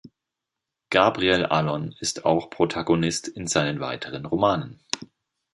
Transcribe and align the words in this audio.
Gabriel 0.89 1.45
Allon 1.45 1.95
ist 1.99 2.25
auch 2.25 2.49
Protagonist 2.49 3.27
in 3.27 3.45
seinen 3.45 3.79
weiteren 3.79 4.25
Romanen. 4.25 4.79